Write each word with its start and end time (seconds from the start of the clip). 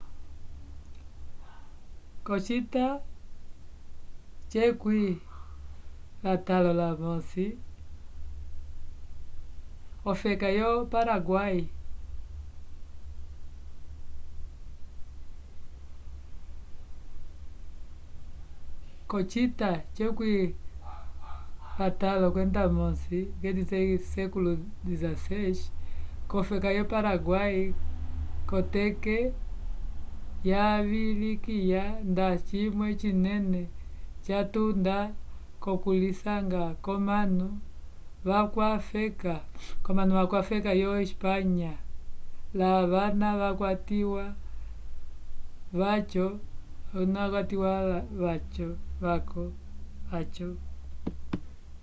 k'ocita 2.25 2.85
xvi 4.49 7.47
ofeka 10.11 10.47
yo 10.59 10.69
paraguai 10.91 11.59
kotete 28.49 29.17
vayivilikya 30.49 31.83
nda 32.11 32.27
cimwe 32.47 32.87
cinene 33.01 33.61
catunda 34.25 34.97
k'okulisanga 35.63 36.63
kwomanu 36.83 37.47
vakwafeka 40.15 40.71
yo 40.81 40.89
espanya 41.03 41.73
la 42.59 42.69
vana 42.91 43.29
vakwatiwa 43.41 44.25
vyaco 49.01 50.55